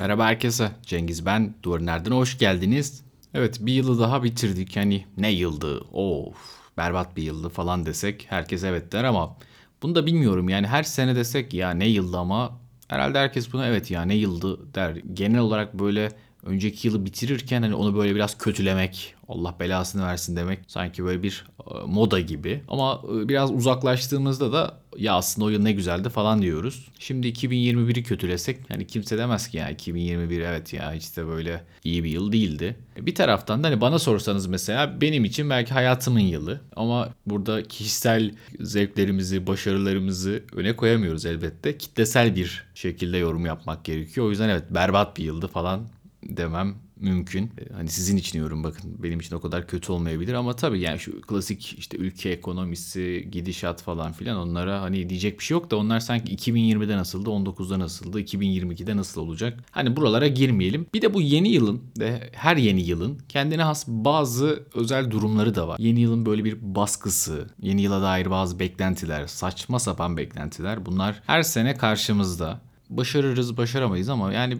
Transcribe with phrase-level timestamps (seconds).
[0.00, 0.70] Merhaba herkese.
[0.82, 1.54] Cengiz ben.
[1.62, 3.02] Duvarın Nereden hoş geldiniz.
[3.34, 4.76] Evet bir yılı daha bitirdik.
[4.76, 5.80] Hani ne yıldı?
[5.92, 6.36] Of
[6.76, 9.36] berbat bir yıldı falan desek herkes evet der ama
[9.82, 10.48] bunu da bilmiyorum.
[10.48, 14.74] Yani her sene desek ya ne yıldı ama herhalde herkes buna evet ya ne yıldı
[14.74, 14.96] der.
[14.96, 20.58] Genel olarak böyle önceki yılı bitirirken hani onu böyle biraz kötülemek, Allah belasını versin demek
[20.66, 22.62] sanki böyle bir e, moda gibi.
[22.68, 26.88] Ama e, biraz uzaklaştığımızda da ya aslında o yıl ne güzeldi falan diyoruz.
[26.98, 32.04] Şimdi 2021'i kötülesek yani kimse demez ki ya 2021 evet ya hiç de böyle iyi
[32.04, 32.76] bir yıl değildi.
[33.00, 38.30] Bir taraftan da hani bana sorsanız mesela benim için belki hayatımın yılı ama burada kişisel
[38.60, 41.78] zevklerimizi, başarılarımızı öne koyamıyoruz elbette.
[41.78, 44.26] Kitlesel bir şekilde yorum yapmak gerekiyor.
[44.26, 45.88] O yüzden evet berbat bir yıldı falan
[46.22, 47.44] demem mümkün.
[47.44, 50.98] E, hani sizin için diyorum bakın benim için o kadar kötü olmayabilir ama tabii yani
[50.98, 55.76] şu klasik işte ülke ekonomisi, gidişat falan filan onlara hani diyecek bir şey yok da
[55.76, 59.64] onlar sanki 2020'de nasıldı, 19'da nasıldı, 2022'de nasıl olacak?
[59.70, 60.86] Hani buralara girmeyelim.
[60.94, 65.68] Bir de bu yeni yılın ve her yeni yılın kendine has bazı özel durumları da
[65.68, 65.78] var.
[65.78, 71.42] Yeni yılın böyle bir baskısı, yeni yıla dair bazı beklentiler, saçma sapan beklentiler bunlar her
[71.42, 72.60] sene karşımızda.
[72.90, 74.58] Başarırız, başaramayız ama yani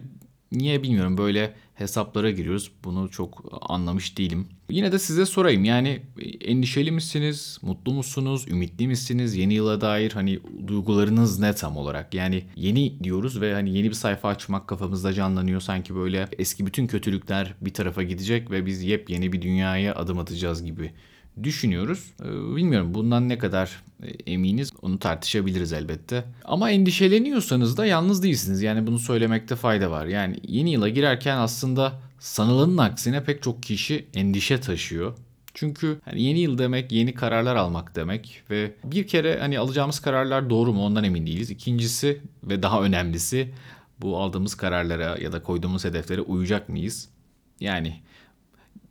[0.51, 2.71] Niye bilmiyorum böyle hesaplara giriyoruz.
[2.83, 4.47] Bunu çok anlamış değilim.
[4.69, 6.01] Yine de size sorayım yani
[6.41, 7.57] endişeli misiniz?
[7.61, 8.45] Mutlu musunuz?
[8.47, 9.35] Ümitli misiniz?
[9.35, 12.13] Yeni yıla dair hani duygularınız ne tam olarak?
[12.13, 15.61] Yani yeni diyoruz ve hani yeni bir sayfa açmak kafamızda canlanıyor.
[15.61, 20.63] Sanki böyle eski bütün kötülükler bir tarafa gidecek ve biz yepyeni bir dünyaya adım atacağız
[20.63, 20.91] gibi
[21.43, 22.13] düşünüyoruz.
[22.23, 26.23] Ee, bilmiyorum bundan ne kadar e, eminiz onu tartışabiliriz elbette.
[26.45, 28.61] Ama endişeleniyorsanız da yalnız değilsiniz.
[28.61, 30.05] Yani bunu söylemekte fayda var.
[30.05, 35.13] Yani yeni yıla girerken aslında sanılanın aksine pek çok kişi endişe taşıyor.
[35.53, 40.49] Çünkü hani yeni yıl demek yeni kararlar almak demek ve bir kere hani alacağımız kararlar
[40.49, 41.49] doğru mu ondan emin değiliz.
[41.49, 43.53] İkincisi ve daha önemlisi
[44.01, 47.09] bu aldığımız kararlara ya da koyduğumuz hedeflere uyacak mıyız?
[47.59, 48.01] Yani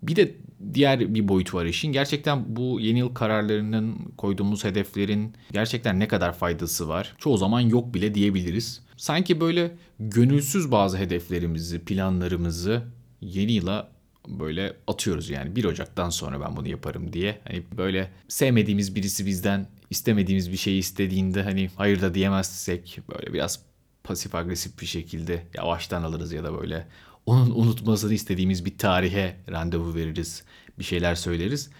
[0.03, 0.35] bir de
[0.75, 1.93] diğer bir boyut var işin.
[1.93, 7.15] Gerçekten bu yeni yıl kararlarının koyduğumuz hedeflerin gerçekten ne kadar faydası var?
[7.19, 8.83] Çoğu zaman yok bile diyebiliriz.
[8.97, 12.83] Sanki böyle gönülsüz bazı hedeflerimizi, planlarımızı
[13.21, 13.91] yeni yıla
[14.29, 17.41] böyle atıyoruz yani 1 Ocak'tan sonra ben bunu yaparım diye.
[17.45, 23.63] Hani böyle sevmediğimiz birisi bizden istemediğimiz bir şeyi istediğinde hani hayır da diyemezsek böyle biraz
[24.05, 26.87] pasif agresif bir şekilde yavaştan alırız ya da böyle
[27.29, 30.43] onun unutmasını istediğimiz bir tarihe randevu veririz.
[30.79, 31.71] Bir şeyler söyleriz.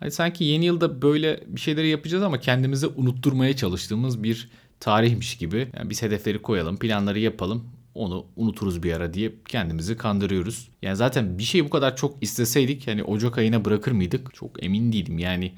[0.00, 4.50] Hani sanki yeni yılda böyle bir şeyleri yapacağız ama kendimize unutturmaya çalıştığımız bir
[4.80, 5.68] tarihmiş gibi.
[5.76, 7.64] Yani biz hedefleri koyalım, planları yapalım.
[7.94, 10.68] Onu unuturuz bir ara diye kendimizi kandırıyoruz.
[10.82, 14.34] Yani zaten bir şeyi bu kadar çok isteseydik hani Ocak ayına bırakır mıydık?
[14.34, 15.18] Çok emin değilim.
[15.18, 15.52] Yani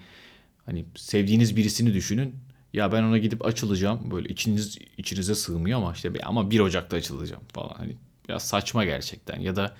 [0.66, 2.34] hani sevdiğiniz birisini düşünün.
[2.72, 4.10] Ya ben ona gidip açılacağım.
[4.10, 7.74] Böyle içiniz içinize sığmıyor ama işte ama 1 Ocak'ta açılacağım falan.
[7.76, 7.96] Hani
[8.28, 9.74] Biraz saçma gerçekten ya da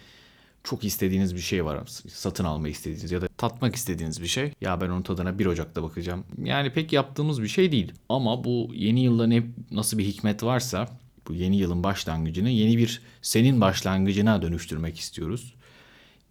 [0.65, 1.81] çok istediğiniz bir şey var.
[2.09, 4.53] Satın alma istediğiniz ya da tatmak istediğiniz bir şey.
[4.61, 6.25] Ya ben onun tadına 1 Ocak'ta bakacağım.
[6.45, 7.93] Yani pek yaptığımız bir şey değil.
[8.09, 10.89] Ama bu yeni yılda ne nasıl bir hikmet varsa
[11.29, 15.55] bu yeni yılın başlangıcını yeni bir senin başlangıcına dönüştürmek istiyoruz.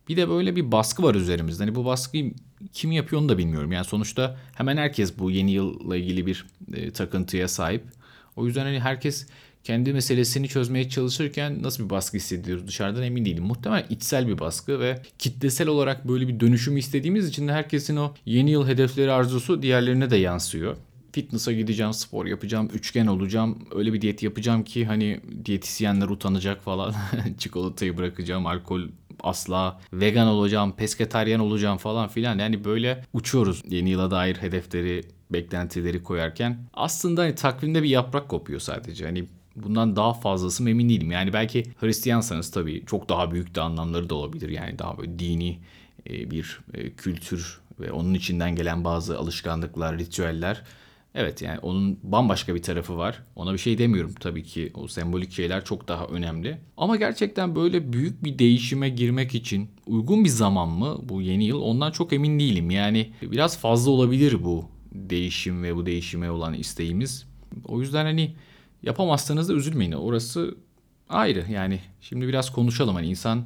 [0.09, 1.63] Bir de böyle bir baskı var üzerimizde.
[1.63, 2.33] Hani bu baskıyı
[2.73, 3.71] kim yapıyor onu da bilmiyorum.
[3.71, 7.83] Yani sonuçta hemen herkes bu yeni yılla ilgili bir e, takıntıya sahip.
[8.35, 9.27] O yüzden hani herkes
[9.63, 13.43] kendi meselesini çözmeye çalışırken nasıl bir baskı hissediyoruz dışarıdan emin değilim.
[13.43, 18.13] Muhtemelen içsel bir baskı ve kitlesel olarak böyle bir dönüşüm istediğimiz için de herkesin o
[18.25, 20.77] yeni yıl hedefleri arzusu diğerlerine de yansıyor.
[21.11, 26.93] Fitness'a gideceğim, spor yapacağım, üçgen olacağım, öyle bir diyet yapacağım ki hani diyetisyenler utanacak falan.
[27.37, 28.81] Çikolatayı bırakacağım, alkol
[29.23, 32.39] asla vegan olacağım, pesketaryen olacağım falan filan.
[32.39, 36.57] Yani böyle uçuyoruz yeni yıla dair hedefleri, beklentileri koyarken.
[36.73, 39.05] Aslında hani takvimde bir yaprak kopuyor sadece.
[39.05, 39.25] Hani
[39.55, 41.11] Bundan daha fazlası emin değilim.
[41.11, 44.49] Yani belki Hristiyansanız tabii çok daha büyük de anlamları da olabilir.
[44.49, 45.59] Yani daha böyle dini
[46.09, 50.63] e, bir e, kültür ve onun içinden gelen bazı alışkanlıklar, ritüeller.
[51.15, 53.23] Evet yani onun bambaşka bir tarafı var.
[53.35, 54.71] Ona bir şey demiyorum tabii ki.
[54.73, 56.57] O sembolik şeyler çok daha önemli.
[56.77, 61.61] Ama gerçekten böyle büyük bir değişime girmek için uygun bir zaman mı bu yeni yıl?
[61.61, 62.71] Ondan çok emin değilim.
[62.71, 67.27] Yani biraz fazla olabilir bu değişim ve bu değişime olan isteğimiz.
[67.65, 68.35] O yüzden hani
[68.83, 69.91] Yapamazsanız da üzülmeyin.
[69.91, 70.55] Orası
[71.09, 71.79] ayrı yani.
[72.01, 73.45] Şimdi biraz konuşalım hani insan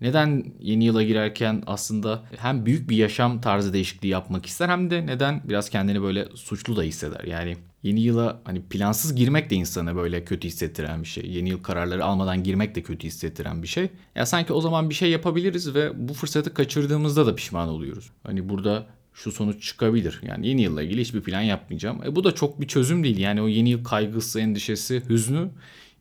[0.00, 5.06] neden yeni yıla girerken aslında hem büyük bir yaşam tarzı değişikliği yapmak ister hem de
[5.06, 7.24] neden biraz kendini böyle suçlu da hisseder.
[7.24, 11.30] Yani yeni yıla hani plansız girmek de insana böyle kötü hissettiren bir şey.
[11.30, 13.88] Yeni yıl kararları almadan girmek de kötü hissettiren bir şey.
[14.14, 18.10] Ya sanki o zaman bir şey yapabiliriz ve bu fırsatı kaçırdığımızda da pişman oluyoruz.
[18.22, 18.86] Hani burada
[19.16, 20.20] şu sonuç çıkabilir.
[20.22, 22.02] Yani yeni yılla ilgili hiçbir plan yapmayacağım.
[22.04, 23.18] E bu da çok bir çözüm değil.
[23.18, 25.48] Yani o yeni yıl kaygısı, endişesi, hüznü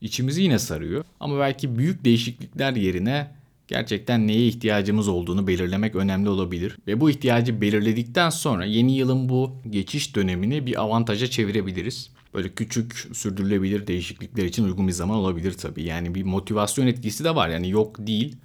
[0.01, 1.03] içimizi yine sarıyor.
[1.19, 3.31] Ama belki büyük değişiklikler yerine
[3.67, 6.77] gerçekten neye ihtiyacımız olduğunu belirlemek önemli olabilir.
[6.87, 12.09] Ve bu ihtiyacı belirledikten sonra yeni yılın bu geçiş dönemini bir avantaja çevirebiliriz.
[12.33, 15.83] Böyle küçük sürdürülebilir değişiklikler için uygun bir zaman olabilir tabii.
[15.83, 18.35] Yani bir motivasyon etkisi de var yani yok değil.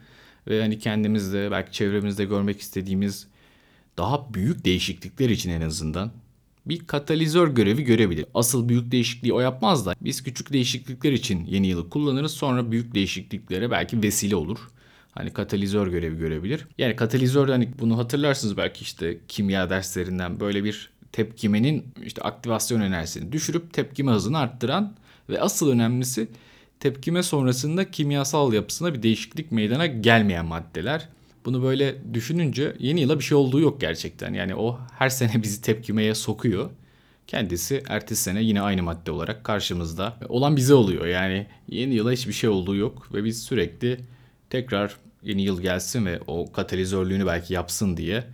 [0.48, 3.29] Ve hani kendimizde belki çevremizde görmek istediğimiz
[3.98, 6.12] daha büyük değişiklikler için en azından
[6.66, 8.26] bir katalizör görevi görebilir.
[8.34, 12.94] Asıl büyük değişikliği o yapmaz da biz küçük değişiklikler için yeni yılı kullanırız sonra büyük
[12.94, 14.58] değişikliklere belki vesile olur.
[15.12, 16.66] Hani katalizör görevi görebilir.
[16.78, 23.32] Yani katalizör hani bunu hatırlarsınız belki işte kimya derslerinden böyle bir tepkimenin işte aktivasyon enerjisini
[23.32, 24.94] düşürüp tepkime hızını arttıran
[25.28, 26.28] ve asıl önemlisi
[26.80, 31.08] tepkime sonrasında kimyasal yapısına bir değişiklik meydana gelmeyen maddeler.
[31.44, 34.34] Bunu böyle düşününce yeni yıla bir şey olduğu yok gerçekten.
[34.34, 36.70] Yani o her sene bizi tepkimeye sokuyor.
[37.26, 40.16] Kendisi ertesi sene yine aynı madde olarak karşımızda.
[40.28, 41.06] Olan bize oluyor.
[41.06, 44.00] Yani yeni yıla hiçbir şey olduğu yok ve biz sürekli
[44.50, 48.24] tekrar yeni yıl gelsin ve o katalizörlüğünü belki yapsın diye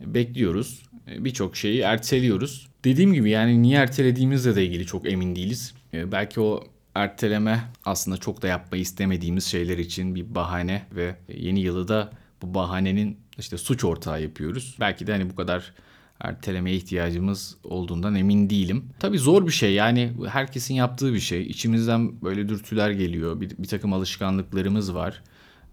[0.00, 0.82] bekliyoruz.
[1.06, 2.68] Birçok şeyi erteliyoruz.
[2.84, 5.74] Dediğim gibi yani niye ertelediğimizle de ilgili çok emin değiliz.
[5.92, 6.64] Belki o
[6.94, 12.10] erteleme aslında çok da yapmayı istemediğimiz şeyler için bir bahane ve yeni yılı da
[12.42, 14.76] bu bahanenin işte suç ortağı yapıyoruz.
[14.80, 15.72] Belki de hani bu kadar
[16.20, 18.84] ertelemeye ihtiyacımız olduğundan emin değilim.
[18.98, 21.42] Tabii zor bir şey yani herkesin yaptığı bir şey.
[21.42, 23.40] İçimizden böyle dürtüler geliyor.
[23.40, 25.22] Bir, bir takım alışkanlıklarımız var.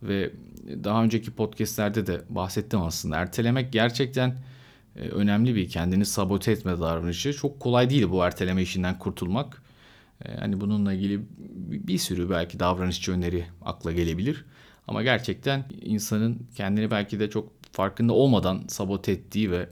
[0.04, 0.32] Ve
[0.84, 3.18] daha önceki podcastlerde de bahsettim aslında.
[3.18, 4.38] Ertelemek gerçekten
[4.96, 7.34] e, önemli bir kendini sabote etme davranışı.
[7.34, 9.62] Çok kolay değil bu erteleme işinden kurtulmak.
[10.26, 11.22] E, hani bununla ilgili
[11.88, 14.46] bir sürü belki davranışçı öneri akla gelebilir.
[14.88, 19.70] Ama gerçekten insanın kendini belki de çok farkında olmadan sabote ettiği ve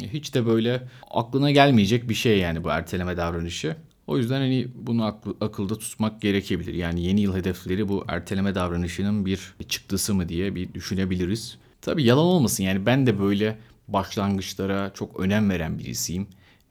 [0.00, 3.76] hiç de böyle aklına gelmeyecek bir şey yani bu erteleme davranışı.
[4.06, 6.74] O yüzden hani bunu aklı, akılda tutmak gerekebilir.
[6.74, 11.58] Yani yeni yıl hedefleri bu erteleme davranışının bir çıktısı mı diye bir düşünebiliriz.
[11.80, 13.58] Tabi yalan olmasın yani ben de böyle
[13.88, 16.26] başlangıçlara çok önem veren birisiyim.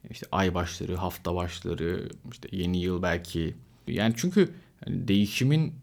[0.09, 3.55] İşte ay başları, hafta başları, işte yeni yıl belki.
[3.87, 4.49] Yani çünkü
[4.85, 5.73] hani değişimin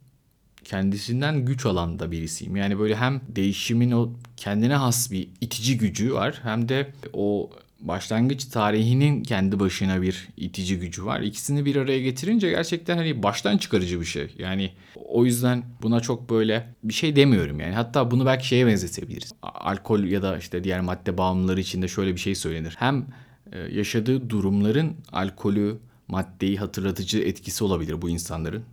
[0.64, 2.56] kendisinden güç alan da birisiyim.
[2.56, 7.50] Yani böyle hem değişimin o kendine has bir itici gücü var hem de o
[7.82, 11.20] başlangıç tarihinin kendi başına bir itici gücü var.
[11.20, 14.35] İkisini bir araya getirince gerçekten hani baştan çıkarıcı bir şey.
[14.38, 14.70] Yani
[15.09, 17.75] o yüzden buna çok böyle bir şey demiyorum yani.
[17.75, 19.32] Hatta bunu belki şeye benzetebiliriz.
[19.43, 22.75] Alkol ya da işte diğer madde bağımlıları için de şöyle bir şey söylenir.
[22.79, 23.06] Hem
[23.53, 25.79] e, yaşadığı durumların alkolü,
[26.09, 28.64] maddeyi hatırlatıcı etkisi olabilir bu insanların.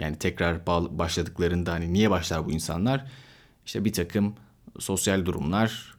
[0.00, 0.66] Yani tekrar
[0.98, 3.04] başladıklarında hani niye başlar bu insanlar?
[3.66, 4.34] İşte bir takım
[4.78, 5.94] sosyal durumlar,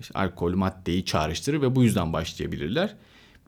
[0.00, 2.96] işte alkol maddeyi çağrıştırır ve bu yüzden başlayabilirler.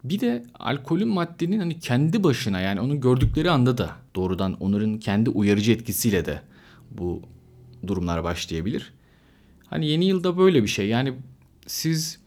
[0.04, 5.30] Bir de alkolün maddenin hani kendi başına yani onu gördükleri anda da doğrudan onların kendi
[5.30, 6.42] uyarıcı etkisiyle de
[6.90, 7.22] bu
[7.86, 8.92] durumlar başlayabilir.
[9.66, 10.88] Hani yeni yılda böyle bir şey.
[10.88, 11.14] Yani
[11.66, 12.21] siz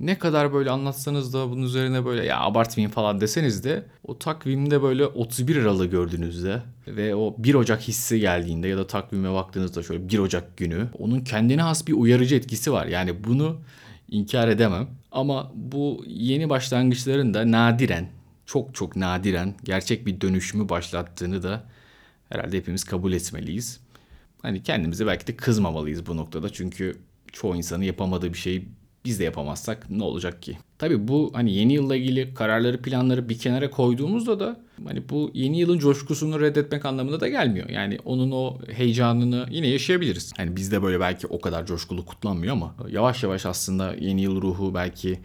[0.00, 4.82] ne kadar böyle anlatsanız da bunun üzerine böyle ya abartmayın falan deseniz de o takvimde
[4.82, 10.08] böyle 31 Aralık'ı gördüğünüzde ve o 1 Ocak hissi geldiğinde ya da takvime baktığınızda şöyle
[10.08, 12.86] 1 Ocak günü onun kendine has bir uyarıcı etkisi var.
[12.86, 13.60] Yani bunu
[14.10, 14.88] inkar edemem.
[15.12, 18.08] Ama bu yeni başlangıçların da nadiren,
[18.46, 21.64] çok çok nadiren gerçek bir dönüşümü başlattığını da
[22.28, 23.80] herhalde hepimiz kabul etmeliyiz.
[24.42, 26.52] Hani kendimize belki de kızmamalıyız bu noktada.
[26.52, 26.96] Çünkü
[27.32, 28.68] çoğu insanın yapamadığı bir şeyi
[29.04, 30.58] biz de yapamazsak ne olacak ki?
[30.78, 35.58] Tabii bu hani yeni yılla ilgili kararları planları bir kenara koyduğumuzda da hani bu yeni
[35.58, 37.68] yılın coşkusunu reddetmek anlamında da gelmiyor.
[37.68, 40.32] Yani onun o heyecanını yine yaşayabiliriz.
[40.36, 44.74] Hani bizde böyle belki o kadar coşkulu kutlanmıyor ama yavaş yavaş aslında yeni yıl ruhu
[44.74, 45.18] belki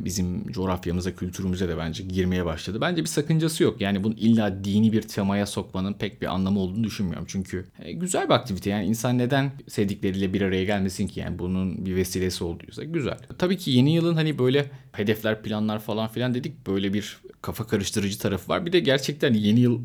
[0.00, 2.80] bizim coğrafyamıza, kültürümüze de bence girmeye başladı.
[2.80, 3.80] Bence bir sakıncası yok.
[3.80, 7.26] Yani bunu illa dini bir temaya sokmanın pek bir anlamı olduğunu düşünmüyorum.
[7.28, 8.70] Çünkü e, güzel bir aktivite.
[8.70, 11.20] Yani insan neden sevdikleriyle bir araya gelmesin ki?
[11.20, 13.18] Yani bunun bir vesilesi olduysa güzel.
[13.38, 16.66] Tabii ki yeni yılın hani böyle hedefler, planlar falan filan dedik.
[16.66, 18.66] Böyle bir kafa karıştırıcı tarafı var.
[18.66, 19.80] Bir de gerçekten yeni yıl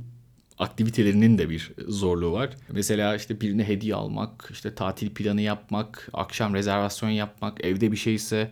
[0.60, 2.50] aktivitelerinin de bir zorluğu var.
[2.70, 8.52] Mesela işte birine hediye almak, işte tatil planı yapmak, akşam rezervasyon yapmak, evde bir şeyse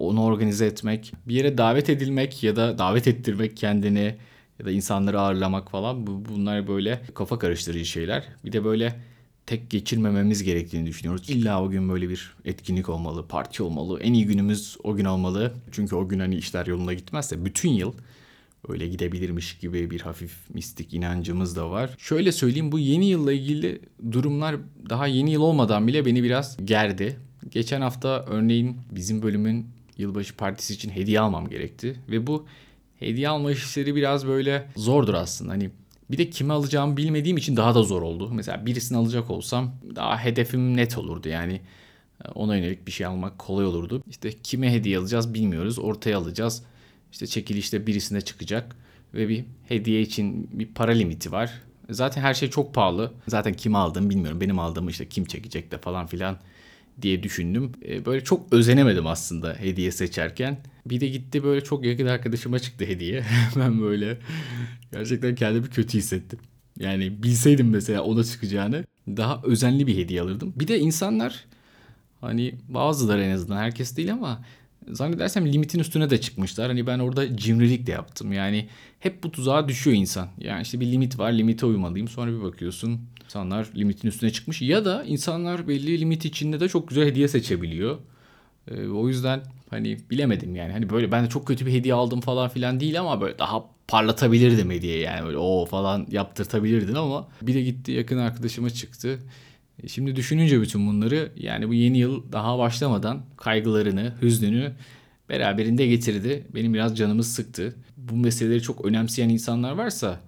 [0.00, 4.14] onu organize etmek, bir yere davet edilmek ya da davet ettirmek kendini
[4.58, 8.24] ya da insanları ağırlamak falan bu, bunlar böyle kafa karıştırıcı şeyler.
[8.44, 9.00] Bir de böyle
[9.46, 11.30] tek geçirmememiz gerektiğini düşünüyoruz.
[11.30, 14.00] İlla o gün böyle bir etkinlik olmalı, parti olmalı.
[14.00, 15.54] En iyi günümüz o gün olmalı.
[15.72, 17.92] Çünkü o gün hani işler yoluna gitmezse bütün yıl
[18.68, 21.90] öyle gidebilirmiş gibi bir hafif mistik inancımız da var.
[21.98, 23.80] Şöyle söyleyeyim bu yeni yılla ilgili
[24.12, 24.56] durumlar
[24.90, 27.16] daha yeni yıl olmadan bile beni biraz gerdi.
[27.50, 29.66] Geçen hafta örneğin bizim bölümün
[30.00, 32.00] yılbaşı partisi için hediye almam gerekti.
[32.08, 32.46] Ve bu
[32.98, 35.52] hediye alma işleri biraz böyle zordur aslında.
[35.52, 35.70] Hani
[36.10, 38.30] Bir de kimi alacağımı bilmediğim için daha da zor oldu.
[38.32, 41.28] Mesela birisini alacak olsam daha hedefim net olurdu.
[41.28, 41.60] Yani
[42.24, 44.02] e, ona yönelik bir şey almak kolay olurdu.
[44.10, 45.78] İşte kime hediye alacağız bilmiyoruz.
[45.78, 46.62] Ortaya alacağız.
[47.12, 48.76] İşte çekilişte birisine çıkacak
[49.14, 51.52] ve bir hediye için bir para limiti var.
[51.90, 53.12] Zaten her şey çok pahalı.
[53.28, 54.40] Zaten kim aldığımı bilmiyorum.
[54.40, 56.36] Benim aldığımı işte kim çekecek de falan filan
[57.02, 57.72] diye düşündüm.
[57.88, 60.58] E, böyle çok özenemedim aslında hediye seçerken.
[60.86, 63.24] Bir de gitti böyle çok yakın arkadaşıma çıktı hediye.
[63.56, 64.18] ben böyle
[64.92, 66.38] gerçekten kendimi kötü hissettim.
[66.78, 70.52] Yani bilseydim mesela ona çıkacağını daha özenli bir hediye alırdım.
[70.56, 71.44] Bir de insanlar
[72.20, 74.44] hani bazıları en azından herkes değil ama
[74.88, 76.68] zannedersem limitin üstüne de çıkmışlar.
[76.68, 78.32] Hani ben orada cimrilik de yaptım.
[78.32, 78.68] Yani
[79.00, 80.28] hep bu tuzağa düşüyor insan.
[80.38, 82.08] Yani işte bir limit var, limite uymalıyım.
[82.08, 84.62] Sonra bir bakıyorsun insanlar limitin üstüne çıkmış.
[84.62, 87.98] Ya da insanlar belli limit içinde de çok güzel hediye seçebiliyor.
[88.70, 90.72] Ee, o yüzden hani bilemedim yani.
[90.72, 93.64] Hani böyle ben de çok kötü bir hediye aldım falan filan değil ama böyle daha
[93.88, 99.18] parlatabilirdim hediye yani böyle o falan yaptırtabilirdin ama bir de gitti yakın arkadaşıma çıktı.
[99.82, 104.72] E, şimdi düşününce bütün bunları yani bu yeni yıl daha başlamadan kaygılarını, hüznünü
[105.28, 106.46] beraberinde getirdi.
[106.54, 107.76] Benim biraz canımı sıktı.
[107.96, 110.20] Bu meseleleri çok önemseyen insanlar varsa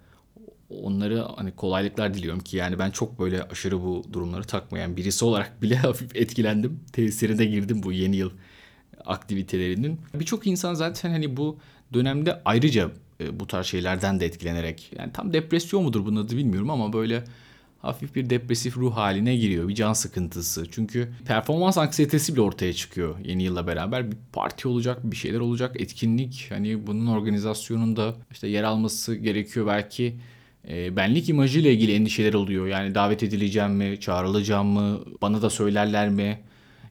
[0.71, 5.63] onları hani kolaylıklar diliyorum ki yani ben çok böyle aşırı bu durumları takmayan birisi olarak
[5.63, 6.81] bile hafif etkilendim.
[6.93, 8.31] Tesirine girdim bu yeni yıl
[9.05, 10.01] aktivitelerinin.
[10.15, 11.59] Birçok insan zaten hani bu
[11.95, 12.91] dönemde ayrıca
[13.21, 17.25] e, bu tarz şeylerden de etkilenerek yani tam depresyon mudur bunun adı bilmiyorum ama böyle
[17.83, 19.69] hafif bir depresif ruh haline giriyor.
[19.69, 20.71] Bir can sıkıntısı.
[20.71, 24.11] Çünkü performans anksiyetesi bile ortaya çıkıyor yeni yılla beraber.
[24.11, 26.47] Bir parti olacak, bir şeyler olacak, etkinlik.
[26.49, 30.17] Hani bunun organizasyonunda işte yer alması gerekiyor belki.
[30.69, 32.67] E, benlik imajıyla ilgili endişeler oluyor.
[32.67, 36.39] Yani davet edileceğim mi, çağrılacağım mı, bana da söylerler mi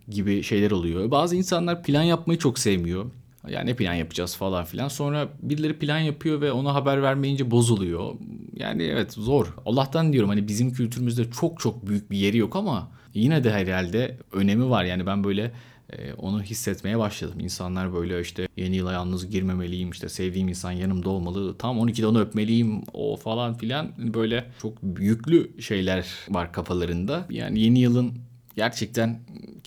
[0.10, 1.12] gibi şeyler oluyor.
[1.12, 3.05] Bazı insanlar plan yapmayı çok sevmiyor.
[3.50, 4.88] Yani ne plan yapacağız falan filan.
[4.88, 8.13] Sonra birileri plan yapıyor ve ona haber vermeyince bozuluyor.
[8.55, 9.55] Yani evet zor.
[9.65, 14.17] Allah'tan diyorum hani bizim kültürümüzde çok çok büyük bir yeri yok ama yine de herhalde
[14.31, 14.83] önemi var.
[14.83, 15.51] Yani ben böyle
[15.89, 17.39] e, onu hissetmeye başladım.
[17.39, 22.19] İnsanlar böyle işte yeni yıla yalnız girmemeliyim işte sevdiğim insan yanımda olmalı tam 12'de onu
[22.19, 27.25] öpmeliyim o falan filan böyle çok yüklü şeyler var kafalarında.
[27.29, 28.13] Yani yeni yılın
[28.55, 29.19] gerçekten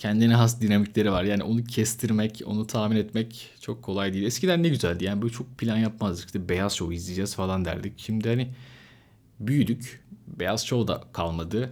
[0.05, 1.23] kendine has dinamikleri var.
[1.23, 4.25] Yani onu kestirmek, onu tahmin etmek çok kolay değil.
[4.25, 5.05] Eskiden ne güzeldi.
[5.05, 6.25] Yani böyle çok plan yapmazdık.
[6.25, 7.93] İşte Beyaz Show izleyeceğiz falan derdik.
[7.97, 8.47] Şimdi hani
[9.39, 10.03] büyüdük.
[10.27, 11.69] Beyaz Show da kalmadı.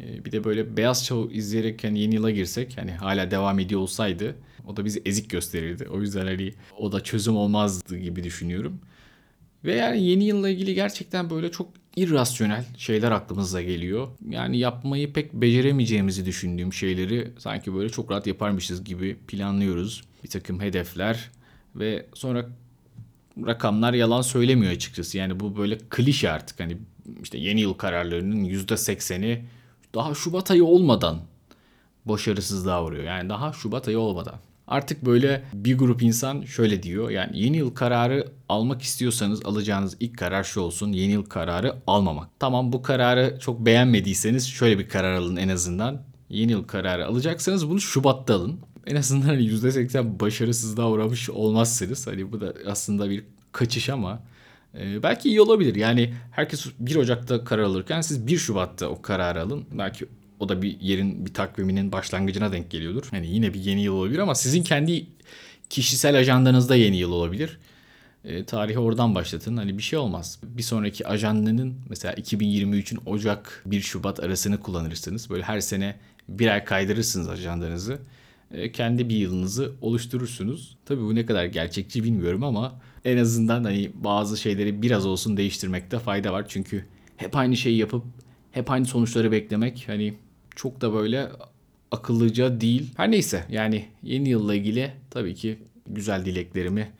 [0.00, 3.80] Ee, bir de böyle Beyaz Show izleyerek hani yeni yıla girsek hani hala devam ediyor
[3.80, 4.34] olsaydı
[4.66, 5.88] o da bizi ezik gösterirdi.
[5.90, 8.80] O yüzden hani o da çözüm olmazdı gibi düşünüyorum.
[9.64, 11.68] Ve yani yeni yılla ilgili gerçekten böyle çok
[11.98, 14.08] irrasyonel şeyler aklımıza geliyor.
[14.28, 20.04] Yani yapmayı pek beceremeyeceğimizi düşündüğüm şeyleri sanki böyle çok rahat yaparmışız gibi planlıyoruz.
[20.24, 21.30] Bir takım hedefler
[21.76, 22.46] ve sonra
[23.46, 25.18] rakamlar yalan söylemiyor açıkçası.
[25.18, 26.76] Yani bu böyle klişe artık hani
[27.22, 29.44] işte yeni yıl kararlarının %80'i
[29.94, 31.20] daha Şubat ayı olmadan
[32.04, 33.04] başarısızlığa vuruyor.
[33.04, 34.34] Yani daha Şubat ayı olmadan.
[34.68, 37.10] Artık böyle bir grup insan şöyle diyor.
[37.10, 40.92] Yani yeni yıl kararı almak istiyorsanız alacağınız ilk karar şu olsun.
[40.92, 42.28] Yeni yıl kararı almamak.
[42.38, 46.02] Tamam bu kararı çok beğenmediyseniz şöyle bir karar alın en azından.
[46.30, 48.60] Yeni yıl kararı alacaksanız bunu Şubat'ta alın.
[48.86, 52.06] En azından hani %80 başarısızlığa uğramış olmazsınız.
[52.06, 54.22] Hani bu da aslında bir kaçış ama
[54.78, 55.74] e, belki iyi olabilir.
[55.74, 59.64] Yani herkes 1 Ocak'ta karar alırken siz 1 Şubat'ta o kararı alın.
[59.72, 60.06] Belki
[60.40, 63.08] o da bir yerin bir takviminin başlangıcına denk geliyordur.
[63.10, 65.06] Hani yine bir yeni yıl olabilir ama sizin kendi
[65.70, 67.58] kişisel ajandanızda yeni yıl olabilir.
[68.24, 69.56] E, tarihi oradan başlatın.
[69.56, 70.40] Hani bir şey olmaz.
[70.42, 75.30] Bir sonraki ajandanın mesela 2023'ün Ocak 1 Şubat arasını kullanırsınız.
[75.30, 75.96] Böyle her sene
[76.28, 77.98] bir ay kaydırırsınız ajandanızı.
[78.50, 80.76] E, kendi bir yılınızı oluşturursunuz.
[80.84, 85.98] Tabii bu ne kadar gerçekçi bilmiyorum ama en azından hani bazı şeyleri biraz olsun değiştirmekte
[85.98, 86.44] fayda var.
[86.48, 86.84] Çünkü
[87.16, 88.04] hep aynı şeyi yapıp
[88.52, 90.14] hep aynı sonuçları beklemek hani
[90.58, 91.28] çok da böyle
[91.90, 92.90] akıllıca değil.
[92.96, 96.90] Her neyse yani yeni yılla ilgili tabii ki güzel dileklerimi,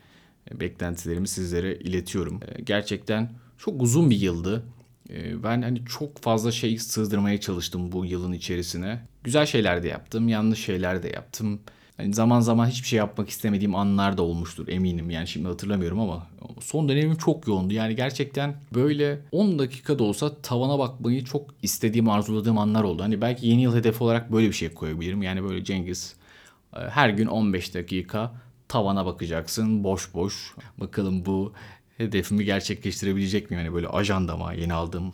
[0.51, 2.39] beklentilerimi sizlere iletiyorum.
[2.47, 4.63] Ee, gerçekten çok uzun bir yıldı.
[5.09, 9.05] Ee, ben hani çok fazla şey sığdırmaya çalıştım bu yılın içerisine.
[9.23, 11.59] Güzel şeyler de yaptım, yanlış şeyler de yaptım.
[11.99, 15.09] Yani zaman zaman hiçbir şey yapmak istemediğim anlar da olmuştur eminim.
[15.09, 16.27] Yani şimdi hatırlamıyorum ama
[16.61, 17.73] son dönemim çok yoğundu.
[17.73, 23.03] Yani gerçekten böyle 10 dakika da olsa tavana bakmayı çok istediğim, arzuladığım anlar oldu.
[23.03, 25.23] Hani belki yeni yıl hedefi olarak böyle bir şey koyabilirim.
[25.23, 26.15] Yani böyle Cengiz
[26.75, 28.33] e, her gün 15 dakika
[28.67, 30.55] tavana bakacaksın boş boş.
[30.77, 31.53] Bakalım bu
[31.97, 33.65] hedefimi gerçekleştirebilecek miyim?
[33.65, 35.13] Yani böyle ajandama yeni aldığım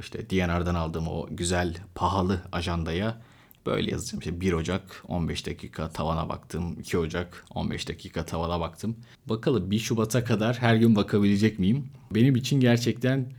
[0.00, 3.18] işte DNR'dan aldığım o güzel pahalı ajandaya
[3.66, 4.20] Böyle yazacağım.
[4.20, 6.76] İşte 1 Ocak 15 dakika tavana baktım.
[6.80, 8.96] 2 Ocak 15 dakika tavana baktım.
[9.26, 11.88] Bakalım 1 Şubat'a kadar her gün bakabilecek miyim?
[12.14, 13.32] Benim için gerçekten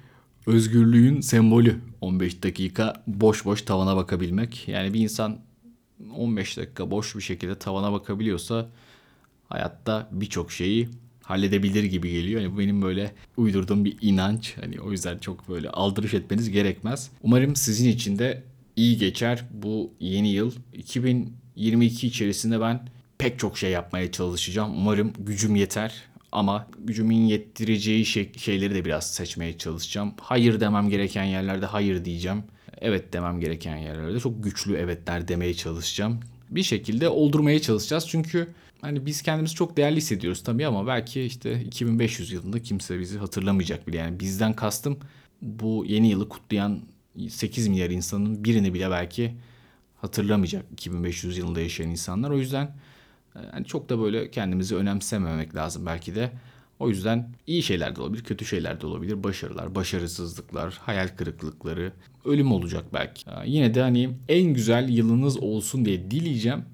[0.45, 4.67] özgürlüğün sembolü 15 dakika boş boş tavana bakabilmek.
[4.67, 5.39] Yani bir insan
[6.15, 8.69] 15 dakika boş bir şekilde tavana bakabiliyorsa
[9.49, 10.89] hayatta birçok şeyi
[11.23, 12.41] halledebilir gibi geliyor.
[12.41, 14.55] Yani bu benim böyle uydurduğum bir inanç.
[14.61, 17.11] Hani o yüzden çok böyle aldırış etmeniz gerekmez.
[17.23, 18.43] Umarım sizin için de
[18.75, 20.51] iyi geçer bu yeni yıl.
[20.73, 24.71] 2022 içerisinde ben pek çok şey yapmaya çalışacağım.
[24.77, 25.93] Umarım gücüm yeter
[26.31, 30.13] ama gücümün yettireceği şey, şeyleri de biraz seçmeye çalışacağım.
[30.21, 32.43] Hayır demem gereken yerlerde hayır diyeceğim.
[32.81, 36.19] Evet demem gereken yerlerde çok güçlü evetler demeye çalışacağım.
[36.49, 38.47] Bir şekilde oldurmaya çalışacağız çünkü
[38.81, 43.87] hani biz kendimizi çok değerli hissediyoruz tabii ama belki işte 2500 yılında kimse bizi hatırlamayacak
[43.87, 43.97] bile.
[43.97, 44.99] Yani bizden kastım
[45.41, 46.81] bu yeni yılı kutlayan
[47.29, 49.35] 8 milyar insanın birini bile belki
[49.95, 52.29] hatırlamayacak 2500 yılında yaşayan insanlar.
[52.29, 52.75] O yüzden
[53.53, 56.31] yani çok da böyle kendimizi önemsememek lazım belki de.
[56.79, 59.23] O yüzden iyi şeyler de olabilir, kötü şeyler de olabilir.
[59.23, 61.93] Başarılar, başarısızlıklar, hayal kırıklıkları,
[62.25, 63.25] ölüm olacak belki.
[63.45, 66.65] Yine de hani en güzel yılınız olsun diye dileyeceğim.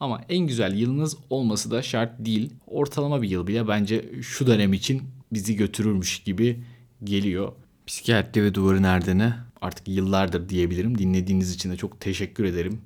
[0.00, 2.50] Ama en güzel yılınız olması da şart değil.
[2.66, 6.64] Ortalama bir yıl bile bence şu dönem için bizi götürürmüş gibi
[7.04, 7.52] geliyor.
[7.86, 10.98] Psikiyatri ve Duvarın Erdene artık yıllardır diyebilirim.
[10.98, 12.80] Dinlediğiniz için de çok teşekkür ederim.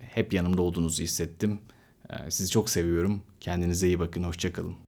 [0.00, 1.58] Hep yanımda olduğunuzu hissettim.
[2.28, 3.22] Sizi çok seviyorum.
[3.40, 4.22] Kendinize iyi bakın.
[4.24, 4.87] Hoşçakalın.